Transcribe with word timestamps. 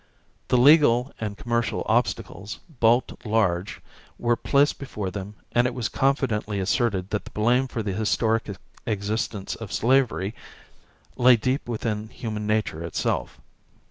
The 0.47 0.57
legal 0.57 1.13
and 1.21 1.37
commercial 1.37 1.83
obstacles, 1.85 2.59
bulked 2.79 3.23
large, 3.23 3.81
were 4.17 4.35
placed 4.35 4.79
before 4.79 5.11
them 5.11 5.35
and 5.51 5.67
it 5.67 5.75
was 5.75 5.89
confidently 5.89 6.59
asserted 6.59 7.11
that 7.11 7.25
the 7.25 7.29
blame 7.29 7.67
for 7.67 7.83
the 7.83 7.93
historic 7.93 8.49
existence 8.87 9.53
of 9.53 9.71
slavery 9.71 10.33
lay 11.17 11.35
deep 11.35 11.69
within 11.69 12.09
human 12.09 12.47
nature 12.47 12.83
itself. 12.83 13.39